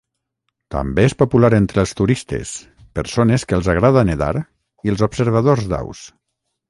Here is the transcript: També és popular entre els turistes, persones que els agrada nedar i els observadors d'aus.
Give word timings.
També 0.75 1.03
és 1.09 1.13
popular 1.17 1.51
entre 1.57 1.83
els 1.83 1.93
turistes, 1.99 2.53
persones 3.01 3.45
que 3.51 3.59
els 3.59 3.69
agrada 3.75 4.05
nedar 4.09 4.31
i 4.41 4.95
els 4.95 5.05
observadors 5.09 5.69
d'aus. 5.75 6.03